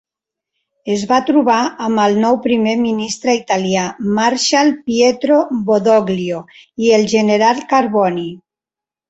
[0.93, 1.57] Es va trobar
[1.87, 3.83] amb el nou primer ministre italià,
[4.17, 5.39] Marshal Pietro
[5.69, 6.41] Badoglio
[6.87, 8.27] i el general Carboni.